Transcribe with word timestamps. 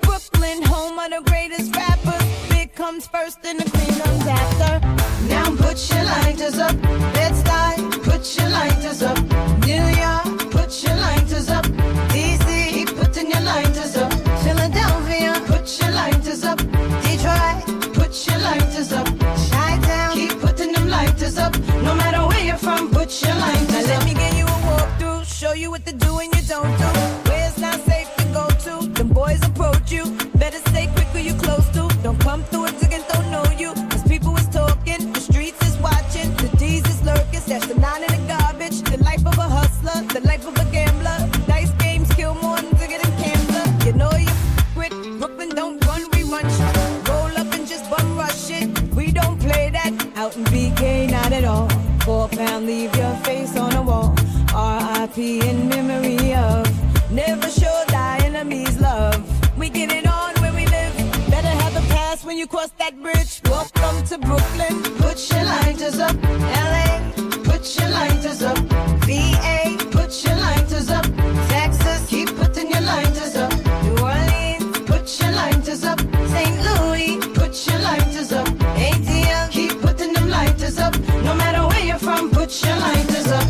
Brooklyn, 0.00 0.62
home 0.62 0.96
of 0.96 1.10
the 1.10 1.20
greatest 1.28 1.74
rappers. 1.74 2.22
Big 2.50 2.72
comes 2.74 3.08
first 3.08 3.38
and 3.44 3.58
the 3.58 3.68
queen 3.68 3.92
comes 4.00 4.26
after. 4.28 4.80
Now 5.28 5.50
put 5.56 5.90
your 5.90 6.04
lighters 6.04 6.58
up. 6.58 6.76
Let's 7.14 7.40
start. 7.40 7.78
Put 8.04 8.22
your 8.38 8.48
lighters 8.50 9.02
up. 9.02 9.18
New 9.66 9.84
York, 10.02 10.50
put 10.52 10.70
your 10.84 10.96
lighters 10.96 11.50
up. 11.50 11.64
DC, 12.14 12.68
keep 12.70 12.88
putting 12.96 13.28
your 13.32 13.40
lighters 13.40 13.96
up. 13.96 14.12
Philadelphia, 14.44 15.32
put 15.46 15.66
your 15.80 15.90
lighters 15.90 16.44
up. 16.44 16.58
Detroit, 17.02 17.92
put 17.92 18.14
your 18.28 18.38
lighters 18.38 18.92
up. 18.92 19.06
Chi-town, 19.50 20.12
keep 20.14 20.40
putting 20.40 20.72
them 20.72 20.88
lighters 20.88 21.38
up. 21.38 21.58
No 21.82 21.94
matter 21.96 22.24
where 22.28 22.44
you're 22.44 22.56
from, 22.56 22.88
put 22.90 23.10
your 23.20 23.34
lighters 23.34 23.72
Now 23.72 23.80
up. 23.82 23.86
let 23.88 24.04
me 24.04 24.14
give 24.14 24.34
you 24.38 24.44
a 24.46 24.58
walkthrough, 24.68 25.24
show 25.24 25.52
you 25.54 25.72
what 25.72 25.84
to 25.86 25.92
do 25.92 26.18
and 26.20 26.32
you 26.36 26.42
don't 26.46 26.78
do. 26.78 27.23
Four 52.04 52.28
pound, 52.28 52.66
leave 52.66 52.94
your 52.96 53.16
face 53.24 53.56
on 53.56 53.70
the 53.70 53.80
wall. 53.80 54.14
R.I.P. 54.54 55.40
in 55.48 55.70
memory 55.70 56.34
of. 56.34 56.66
Never 57.10 57.48
show 57.48 57.82
thy 57.88 58.18
enemies 58.18 58.78
love. 58.78 59.16
We 59.56 59.70
get 59.70 59.90
it 59.90 60.06
on 60.06 60.34
where 60.42 60.52
we 60.52 60.66
live. 60.66 60.94
Better 61.30 61.48
have 61.48 61.74
a 61.76 61.86
pass 61.88 62.22
when 62.22 62.36
you 62.36 62.46
cross 62.46 62.70
that 62.78 63.00
bridge. 63.00 63.40
Welcome 63.46 64.04
to 64.08 64.18
Brooklyn. 64.18 64.82
Put 64.98 65.30
your 65.32 65.44
lighters 65.44 65.98
up. 65.98 66.14
LA, 66.22 67.10
put 67.42 67.64
your 67.80 67.88
lighters 67.88 68.42
up. 68.42 68.58
VA, 69.08 69.78
put 69.90 70.12
your 70.24 70.36
lighters 70.36 70.90
up. 70.90 71.06
Texas, 71.48 72.06
keep 72.10 72.28
putting 72.36 72.70
your 72.70 72.82
lighters 72.82 73.34
up. 73.34 73.52
New 73.82 73.96
Orleans, 74.02 74.78
put 74.80 75.04
your 75.22 75.32
lighters 75.32 75.84
up. 75.84 76.00
St. 76.34 76.56
Louis, 76.66 77.16
put 77.32 77.66
your 77.66 77.78
lighters 77.80 78.30
up. 78.30 78.46
ATL, 78.76 79.50
keep 79.50 79.80
putting 79.80 80.12
them 80.12 80.28
lighters 80.28 80.78
up. 80.78 80.94
No 81.24 81.34
matter 81.34 81.63
put 82.44 82.62
your 82.66 82.76
lighters 82.76 83.32
up. 83.32 83.48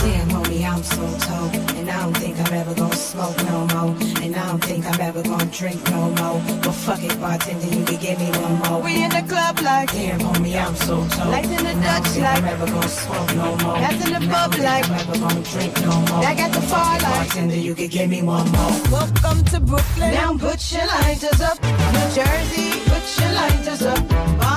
Damn, 0.00 0.28
homie, 0.30 0.64
I'm 0.64 0.82
so 0.82 1.04
told. 1.26 1.54
And 1.76 1.90
I 1.90 2.00
don't 2.02 2.16
think 2.16 2.38
I'm 2.40 2.54
ever 2.54 2.74
gonna 2.74 2.96
smoke 2.96 3.36
no 3.44 3.66
more. 3.72 3.94
And 4.22 4.34
I 4.34 4.46
don't 4.48 4.64
think 4.64 4.86
I'm 4.86 5.00
ever 5.00 5.22
gonna 5.22 5.44
drink 5.46 5.80
no 5.90 6.08
more. 6.18 6.40
But 6.64 6.72
fuck 6.72 7.02
it, 7.04 7.20
bartender, 7.20 7.66
you 7.76 7.84
can 7.84 7.98
give 8.00 8.18
me 8.18 8.30
one 8.44 8.56
more. 8.62 8.80
We 8.80 9.04
in 9.04 9.10
the 9.10 9.24
club 9.32 9.60
like 9.60 9.92
Damn, 9.92 10.20
homie, 10.20 10.56
I'm 10.56 10.74
so 10.74 10.96
told. 11.14 11.32
Lights 11.32 11.52
in 11.58 11.64
the 11.68 11.74
Dutch 11.86 12.16
like- 12.16 12.38
I'm 12.38 12.44
ever 12.54 12.66
gonna 12.66 12.88
smoke 12.88 13.30
no 13.42 13.48
more. 13.62 13.78
That's 13.84 14.00
in 14.06 14.12
the 14.16 14.22
pub 14.32 14.54
like- 14.68 14.88
I'm 14.88 15.00
ever 15.00 15.18
gonna 15.18 15.42
drink 15.52 15.72
no 15.82 15.92
more. 16.08 16.22
That 16.24 16.36
got 16.38 16.52
the 16.52 16.62
far 16.62 16.92
like- 16.92 17.02
Bartender, 17.02 17.60
you 17.66 17.74
can 17.74 17.88
give 17.88 18.08
me 18.08 18.22
one 18.22 18.48
more. 18.56 18.74
Welcome 18.90 19.44
to 19.52 19.60
Brooklyn. 19.60 20.14
Now 20.14 20.32
put 20.38 20.60
your 20.72 20.86
lighters 20.86 21.40
up. 21.42 21.58
New 21.96 22.08
Jersey, 22.18 22.70
put 22.90 23.04
your 23.20 23.32
lighters 23.40 23.82
up. 23.82 24.53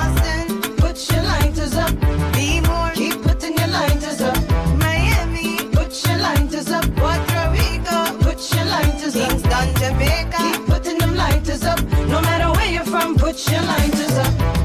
Jamaica. 9.88 10.36
Keep 10.36 10.66
putting 10.66 10.98
them 10.98 11.14
lighters 11.14 11.64
up. 11.64 11.80
No 12.08 12.20
matter 12.20 12.50
where 12.52 12.70
you're 12.70 12.84
from, 12.84 13.16
put 13.16 13.50
your 13.50 13.62
lighters 13.62 14.18
up. 14.18 14.57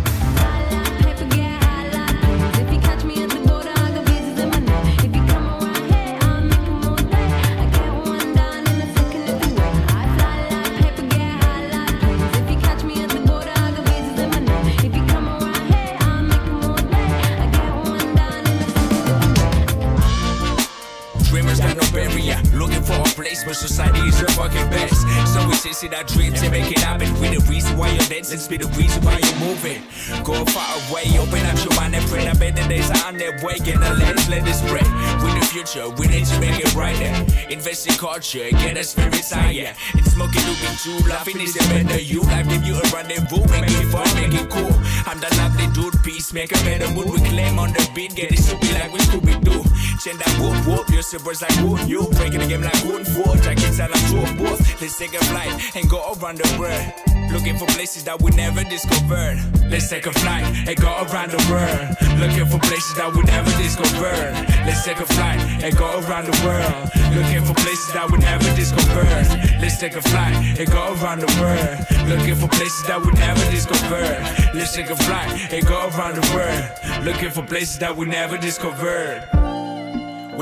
Where 23.53 23.69
society 23.69 23.99
is 24.09 24.19
the 24.19 24.31
fucking 24.33 24.69
best. 24.69 24.97
So 25.33 25.45
we 25.47 25.53
chasing 25.55 25.93
our 25.93 26.03
dreams 26.03 26.41
and 26.41 26.51
make 26.51 26.71
it 26.71 26.79
happen. 26.79 27.07
We 27.21 27.29
the 27.29 27.43
reason 27.49 27.77
why 27.77 27.89
you're 27.89 28.09
dancing, 28.09 28.41
be 28.49 28.57
the 28.57 28.69
reason 28.73 29.03
why 29.05 29.19
you're 29.21 29.39
moving. 29.45 29.81
Go 30.23 30.43
far 30.45 30.73
away, 30.89 31.05
open 31.21 31.45
up 31.45 31.57
your 31.61 31.75
mind 31.77 31.93
and 31.93 32.05
pray. 32.09 32.27
I 32.27 32.33
bet 32.33 32.55
the 32.55 32.65
days 32.67 32.89
are 32.89 33.07
on 33.07 33.17
their 33.17 33.37
way. 33.45 33.59
Get 33.61 33.77
the 33.77 33.93
lens, 33.93 34.27
let 34.29 34.47
it 34.47 34.57
spread. 34.57 34.87
We 35.21 35.29
the 35.37 35.45
future, 35.45 35.85
we 36.01 36.07
need 36.07 36.25
to 36.25 36.39
make 36.39 36.57
it 36.57 36.73
brighter. 36.73 37.13
Invest 37.53 37.87
in 37.87 37.95
culture, 37.95 38.49
get 38.49 38.77
us 38.77 38.89
spirits 38.89 39.31
higher. 39.31 39.73
It's 39.93 40.13
smoking 40.13 40.41
to 40.41 40.53
be 40.57 40.69
true, 40.81 41.01
laughing 41.09 41.39
is 41.39 41.55
a 41.55 41.63
better 41.69 42.01
you. 42.01 42.21
Life 42.21 42.49
give 42.49 42.65
you 42.65 42.73
a 42.73 42.85
rendezvous, 42.89 43.45
make 43.53 43.69
it 43.69 43.87
fun, 43.93 44.09
make 44.17 44.33
it 44.33 44.49
cool. 44.49 44.73
I'm 45.05 45.19
the 45.21 45.29
lovely 45.37 45.67
dude, 45.77 46.01
peacemaker, 46.01 46.57
better 46.65 46.89
mood. 46.89 47.05
We 47.13 47.19
claim 47.29 47.59
on 47.59 47.69
the 47.73 47.85
beat, 47.93 48.15
get 48.15 48.31
it 48.31 48.39
stupid 48.39 48.73
like 48.81 48.91
we 48.91 48.99
Scooby 48.99 49.37
Doo. 49.45 49.61
Chain 50.01 50.17
that 50.17 50.33
whoop 50.39 50.57
whoop, 50.65 50.89
your 50.89 51.03
sippers 51.03 51.41
like 51.41 51.55
whoop 51.61 51.87
you. 51.87 52.07
Breaking 52.17 52.39
the 52.39 52.47
game 52.47 52.61
like 52.61 52.75
whoop 52.83 53.05
four, 53.05 53.35
jackets 53.37 53.79
out 53.79 53.91
of 53.91 54.01
two 54.09 54.25
both. 54.41 54.59
Let's 54.81 54.97
take 54.97 55.13
a 55.13 55.23
flight 55.25 55.53
and 55.75 55.89
go 55.89 55.99
around 56.13 56.39
the 56.39 56.49
world. 56.59 57.13
Looking 57.31 57.57
for 57.57 57.65
places 57.67 58.03
that 58.03 58.21
we 58.21 58.31
never 58.31 58.63
discovered. 58.63 59.37
Let's 59.69 59.89
take 59.89 60.05
a 60.05 60.11
flight 60.11 60.43
and 60.67 60.75
go 60.77 60.91
around 61.05 61.31
the 61.31 61.41
world. 61.49 61.97
Looking 62.19 62.45
for 62.45 62.59
places 62.59 62.93
that 62.95 63.09
we 63.13 63.23
never 63.23 63.49
discovered. 63.57 64.33
Let's 64.65 64.83
take 64.85 64.99
a 64.99 65.05
flight 65.05 65.39
and 65.63 65.77
go 65.77 65.85
around 66.01 66.25
the 66.29 66.37
world. 66.45 66.93
Looking 67.15 67.45
for 67.45 67.53
places 67.61 67.93
that 67.93 68.09
we 68.11 68.17
never 68.17 68.49
discovered. 68.55 69.25
Let's 69.61 69.77
take 69.79 69.95
a 69.95 70.01
flight 70.01 70.35
and 70.59 70.67
go 70.69 70.93
around 70.93 71.21
the 71.21 71.31
world. 71.41 72.09
Looking 72.09 72.35
for 72.35 72.47
places 72.49 72.85
that 72.87 73.01
we 73.01 73.11
never 73.13 73.45
discovered. 73.49 74.21
Let's 74.53 74.75
take 74.75 74.89
a 74.89 74.95
flight 74.95 75.53
and 75.53 75.65
go 75.65 75.89
around 75.89 76.21
the 76.21 76.25
world. 76.33 77.05
Looking 77.05 77.31
for 77.31 77.41
places 77.41 77.79
that 77.79 77.95
we 77.95 78.05
never 78.05 78.37
discovered. 78.37 79.42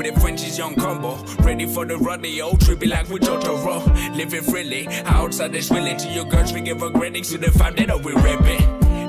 With 0.02 0.16
a 0.16 0.20
Frenchie's 0.20 0.58
young 0.58 0.74
combo, 0.74 1.16
ready 1.44 1.64
for 1.64 1.84
the 1.86 1.96
rodeo, 1.96 2.54
trippy 2.54 2.90
like 2.90 3.08
with 3.08 3.22
Totoro. 3.22 3.86
Living 4.16 4.42
freely, 4.42 4.88
outside 5.04 5.54
is 5.54 5.70
willing 5.70 5.96
to 5.96 6.08
your 6.08 6.24
girls, 6.24 6.52
we 6.52 6.60
give 6.60 6.80
her 6.80 6.90
credits 6.90 7.30
to 7.30 7.38
the 7.38 7.52
five 7.52 7.76
that 7.76 8.02
we 8.02 8.12
ripping. 8.12 8.62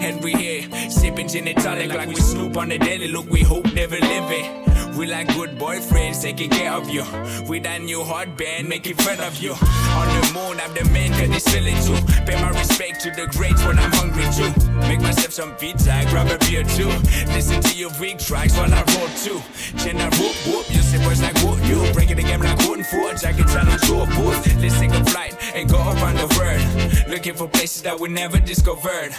And 0.04 0.24
we 0.24 0.34
here, 0.34 0.90
sipping 0.92 1.30
gin 1.30 1.48
and 1.48 1.57
tonic 1.57 1.92
like 1.92 2.10
we 2.10 2.16
Snoop 2.16 2.57
on 2.57 2.69
the 2.69 2.78
daily. 2.78 3.07
Look, 3.07 3.28
we 3.28 3.42
hope 3.42 3.74
never 3.74 3.98
living. 3.98 4.72
We 4.98 5.07
like 5.07 5.28
good 5.34 5.57
boyfriends 5.57 6.22
taking 6.22 6.51
care 6.51 6.72
of 6.72 6.88
you. 6.88 7.04
With 7.48 7.63
that 7.63 7.81
new 7.81 8.04
hot 8.04 8.38
band 8.38 8.69
making 8.69 8.95
fun 8.95 9.19
of 9.22 9.36
you. 9.42 9.54
On 9.54 10.07
the 10.07 10.31
moon, 10.34 10.60
I'm 10.62 10.74
the 10.74 10.86
man, 10.92 11.10
cause 11.12 11.36
it's 11.36 11.50
feeling 11.50 11.75
too. 11.81 11.98
Pay 12.25 12.40
my 12.40 12.50
respect 12.50 13.01
to 13.01 13.10
the 13.10 13.25
greats 13.28 13.66
when 13.66 13.80
I'm 13.80 13.92
hungry 13.94 14.25
too. 14.38 14.54
Make 14.88 15.01
myself 15.01 15.34
some 15.34 15.56
pizza, 15.56 16.06
grab 16.10 16.30
a 16.30 16.38
beer 16.45 16.63
too. 16.63 16.90
Listen 17.34 17.60
to 17.62 17.75
your 17.75 17.90
weak 18.00 18.19
tracks 18.19 18.56
while 18.56 18.72
I 18.72 18.84
roll 18.94 19.10
too. 19.18 19.42
Chin 19.81 19.98
I 20.00 20.10
whoop 20.18 20.36
whoop, 20.45 20.66
you 20.69 20.81
say 20.81 21.04
words 21.06 21.22
like 21.22 21.36
whoop 21.42 21.57
you. 21.66 21.92
Break 21.94 22.12
it 22.12 22.19
again 22.19 22.42
like 22.42 22.60
wooden 22.60 22.84
four, 22.84 23.13
jackets 23.16 23.56
on 23.56 23.68
a 23.68 23.78
tour 23.80 24.06
booth. 24.06 24.62
Let's 24.62 24.78
take 24.80 24.92
a 24.92 25.04
flight 25.06 25.34
and 25.56 25.69
go 25.69 25.80
around 25.80 26.18
the 26.18 26.30
world. 26.38 27.10
Looking 27.10 27.34
for 27.34 27.48
places 27.48 27.81
that 27.81 28.00
we 28.00 28.10
never 28.10 28.40
discovered. 28.40 29.13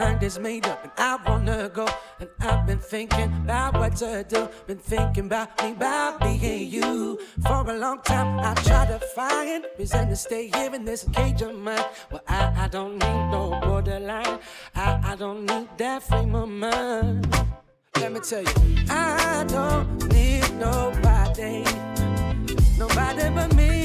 Mind 0.00 0.22
is 0.22 0.38
made 0.38 0.66
up 0.66 0.82
and 0.82 0.92
I 0.96 1.16
wanna 1.26 1.70
go. 1.72 1.86
And 2.20 2.28
I've 2.40 2.66
been 2.66 2.78
thinking 2.78 3.30
about 3.44 3.74
what 3.74 3.96
to 3.96 4.24
do. 4.28 4.48
Been 4.66 4.78
thinking 4.78 5.26
about 5.26 5.48
me, 5.62 5.72
about 5.72 6.22
and 6.22 6.60
you. 6.76 7.18
For 7.46 7.60
a 7.74 7.76
long 7.84 7.98
time, 8.02 8.30
I 8.40 8.54
tried 8.68 8.88
to 8.88 8.98
find 9.16 9.66
reason 9.78 10.08
to 10.08 10.16
stay 10.16 10.44
here 10.54 10.74
in 10.74 10.84
this 10.84 11.02
cage 11.12 11.42
of 11.42 11.54
mine. 11.54 11.84
Well, 12.10 12.22
I, 12.26 12.40
I 12.64 12.68
don't 12.68 12.94
need 13.04 13.22
no 13.34 13.42
borderline. 13.62 14.38
I, 14.74 14.86
I 15.12 15.16
don't 15.16 15.44
need 15.50 15.68
that 15.76 16.02
frame 16.02 16.34
of 16.34 16.48
mind. 16.48 17.26
Let 18.00 18.12
me 18.12 18.20
tell 18.20 18.42
you, 18.42 18.54
I 18.88 19.44
don't 19.48 19.88
need 20.12 20.48
nobody, 20.66 21.64
nobody 22.78 23.28
but 23.36 23.54
me. 23.54 23.79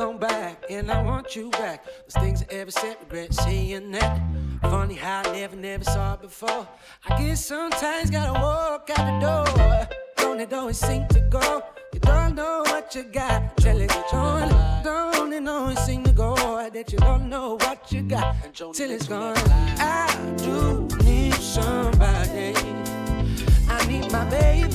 Gone 0.00 0.16
back, 0.16 0.64
and 0.70 0.90
I 0.90 1.02
want 1.02 1.36
you 1.36 1.50
back. 1.50 1.84
Those 1.84 2.22
things 2.22 2.42
I 2.50 2.54
ever 2.54 2.70
said, 2.70 2.96
regret 3.00 3.34
seeing 3.34 3.90
that. 3.90 4.18
Funny 4.62 4.94
how 4.94 5.20
I 5.26 5.32
never, 5.32 5.56
never 5.56 5.84
saw 5.84 6.14
it 6.14 6.22
before. 6.22 6.66
I 7.06 7.18
guess 7.18 7.44
sometimes 7.44 8.10
gotta 8.10 8.32
walk 8.32 8.88
out 8.96 9.04
the 9.06 9.26
door. 9.26 9.88
Don't 10.16 10.40
it 10.40 10.54
always 10.54 10.78
seem 10.78 11.06
to 11.08 11.20
go? 11.28 11.62
You 11.92 12.00
don't 12.00 12.34
know 12.34 12.62
what 12.64 12.94
you 12.94 13.02
got 13.02 13.58
till 13.58 13.78
it's 13.78 13.94
gone. 14.10 14.82
Don't 14.82 15.34
it 15.34 15.46
always 15.46 15.78
seem 15.80 16.02
to 16.04 16.12
go 16.12 16.34
that 16.72 16.90
you 16.92 16.98
don't 16.98 17.28
know 17.28 17.56
what 17.56 17.92
you 17.92 18.00
got 18.00 18.34
till 18.54 18.90
it's 18.90 19.06
gone? 19.06 19.36
I 19.36 20.06
do 20.38 20.88
need 21.04 21.34
somebody. 21.34 22.54
I 23.68 23.86
need 23.86 24.10
my 24.10 24.24
baby. 24.30 24.69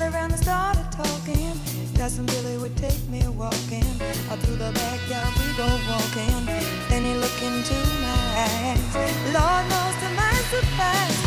gathered 0.00 0.14
round 0.14 0.32
and 0.32 0.42
started 0.42 0.86
talking. 0.90 1.52
Cousin 1.96 2.24
Billy 2.26 2.56
would 2.56 2.76
take 2.76 3.06
me 3.08 3.26
walking. 3.28 3.84
Out 4.30 4.38
through 4.38 4.56
the 4.56 4.72
backyard 4.72 5.34
we 5.38 5.56
go 5.56 5.68
walking. 5.88 6.46
Then 6.88 7.04
he 7.04 7.14
looked 7.14 7.42
into 7.42 7.74
my 8.00 8.22
eyes. 8.46 8.94
Lord 9.34 9.64
knows 9.68 9.96
to 10.02 10.08
my 10.16 10.34
surprise. 10.52 11.19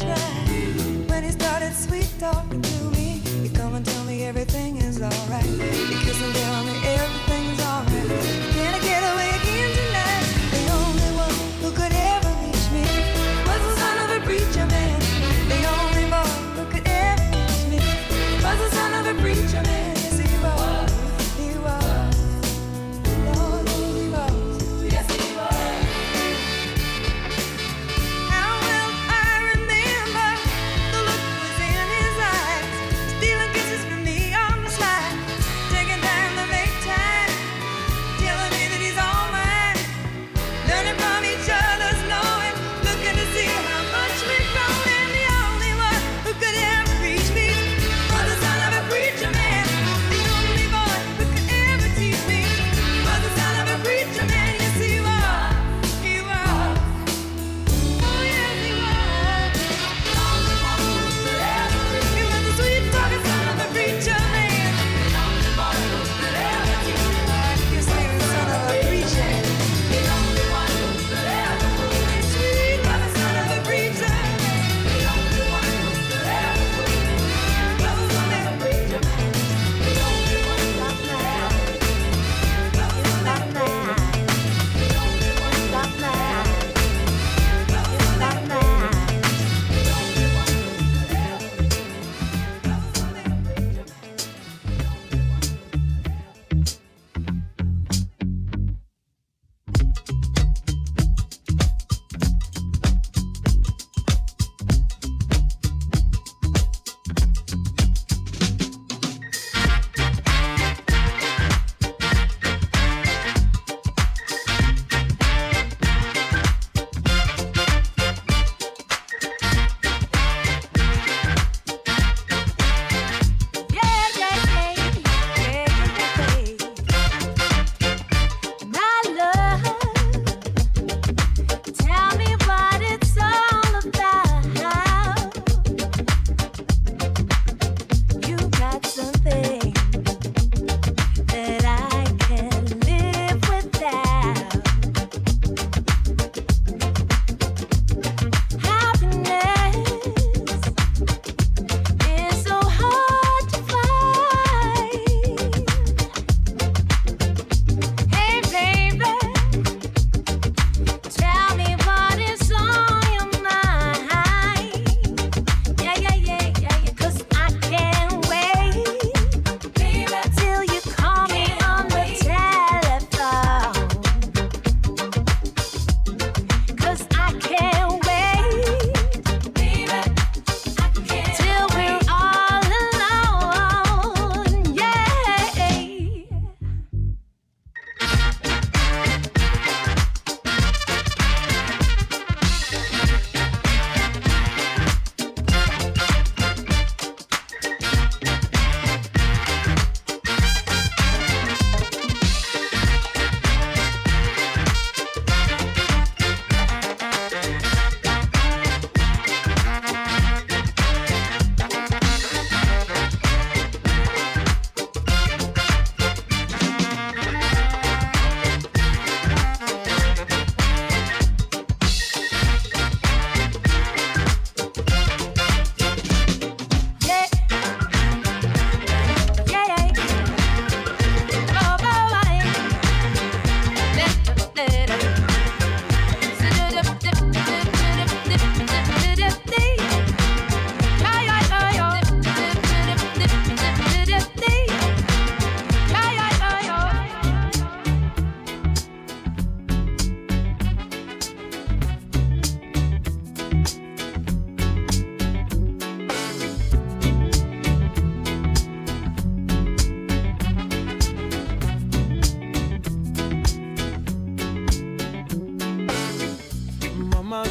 When 0.00 1.24
he 1.24 1.30
started 1.32 1.74
sweet 1.74 2.08
talking 2.20 2.62
to 2.62 2.84
me, 2.90 3.20
you 3.42 3.50
come 3.50 3.74
and 3.74 3.84
tell 3.84 4.04
me 4.04 4.24
everything 4.24 4.76
is 4.76 5.02
alright. 5.02 5.58
Because 5.58 6.22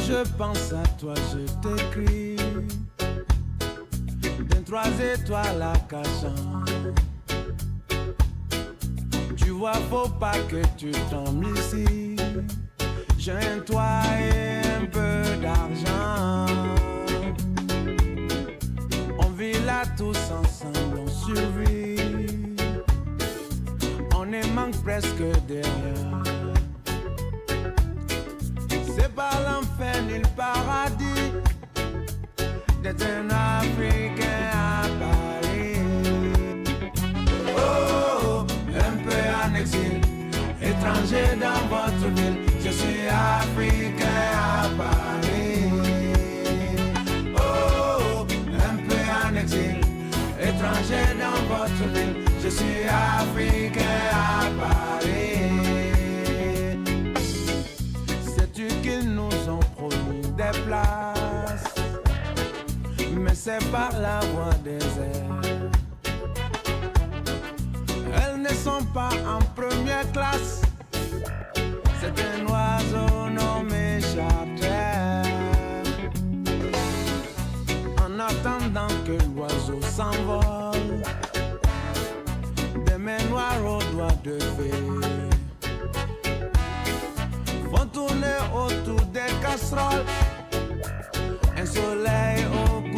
je 0.08 0.24
pense 0.38 0.72
à 0.72 0.82
toi, 0.98 1.14
je 1.32 1.44
t'écris. 1.62 2.36
D'un 4.48 4.62
trois 4.62 4.88
étoiles 5.14 5.62
à 5.62 5.74
cachant. 5.88 6.64
Tu 9.36 9.50
vois, 9.50 9.74
faut 9.90 10.08
pas 10.08 10.38
que 10.48 10.62
tu 10.76 10.92
tombes 11.10 11.44
ici. 11.56 12.16
J'ai 13.18 13.32
un 13.32 13.60
toit 13.66 14.02
et 14.18 14.60
un 14.80 14.86
peu 14.86 15.22
d'argent. 15.42 16.46
On 19.18 19.30
vit 19.30 19.58
là 19.66 19.82
tous 19.96 20.18
ensemble, 20.40 21.00
on 21.04 21.08
survit. 21.08 21.96
On 24.16 24.24
ne 24.24 24.42
manque 24.54 24.82
presque 24.82 25.22
derrière 25.46 26.27
pas 29.18 29.40
l'enfer 29.46 29.96
ni 30.08 30.18
le 30.18 30.28
paradis 30.36 31.24
d'être 32.82 33.04
un 33.16 33.28
Africain 33.58 34.42
à 34.52 34.82
Paris. 35.02 35.80
Oh, 37.56 38.46
un 38.86 38.94
peu 39.04 39.22
en 39.42 39.54
exil, 39.62 40.00
étranger 40.70 41.28
dans 41.44 41.62
votre 41.74 42.06
ville. 42.16 42.38
Je 42.64 42.70
suis 42.70 43.02
Africain 43.08 44.24
à 44.34 44.68
Paris. 44.82 45.64
Oh, 47.36 48.24
un 48.70 48.76
peu 48.88 49.02
en 49.20 49.34
exil, 49.42 49.80
étranger 50.48 51.06
dans 51.24 51.40
votre 51.52 51.84
ville. 51.94 52.14
Je 52.44 52.48
suis 52.48 52.82
Africain 52.86 53.98
à 54.12 54.14
Paris. 54.14 54.17
C'est 63.38 63.70
par 63.70 63.92
la 64.00 64.18
voie 64.32 64.54
des 64.64 64.84
airs. 65.06 65.40
Elles 68.20 68.42
ne 68.42 68.48
sont 68.48 68.84
pas 68.92 69.10
en 69.34 69.38
première 69.54 70.10
classe. 70.12 70.62
C'est 72.00 72.16
un 72.30 72.40
oiseau 72.52 73.30
nommé 73.30 74.00
charter. 74.00 75.22
En 78.04 78.18
attendant 78.18 78.94
que 79.06 79.16
l'oiseau 79.34 79.80
s'envole, 79.82 81.02
des 82.86 82.98
mains 82.98 83.24
noires 83.30 83.64
aux 83.64 83.84
doigts 83.92 84.20
de 84.24 84.38
fée 84.56 84.84
font 87.70 87.86
tourner 87.86 88.38
autour 88.52 89.00
des 89.16 89.30
casseroles 89.40 90.04
un 91.60 91.66
soleil 91.66 92.44
au 92.54 92.97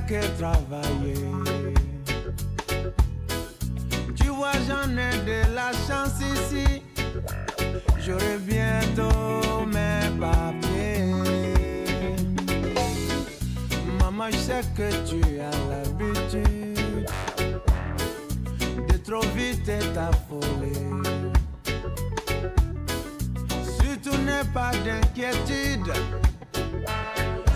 Que 0.00 0.20
travailler. 0.38 1.14
Tu 4.14 4.28
vois, 4.28 4.52
j'en 4.66 4.90
ai 4.90 5.16
de 5.24 5.54
la 5.54 5.72
chance 5.86 6.20
ici. 6.20 6.82
J'aurai 7.98 8.38
bientôt 8.38 9.64
mes 9.66 10.08
papiers. 10.20 11.14
Maman, 14.00 14.30
je 14.30 14.36
sais 14.36 14.62
que 14.76 14.90
tu 15.08 15.20
as 15.40 15.56
l'habitude 15.70 17.08
de 18.88 18.96
trop 18.98 19.26
vite 19.34 19.70
t'affoler. 19.94 20.76
Surtout 23.80 24.18
n'aie 24.24 24.44
pas 24.52 24.72
d'inquiétude 24.84 25.92